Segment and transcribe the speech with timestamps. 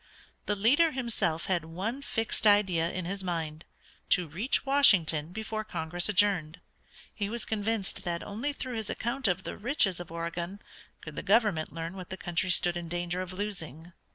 [0.47, 3.65] The leader himself had one fixed idea in his mind,
[4.09, 6.59] to reach Washington before Congress adjourned.
[7.13, 10.59] He was convinced that only through his account of the riches of Oregon
[11.01, 13.93] could the government learn what the country stood in danger of losing.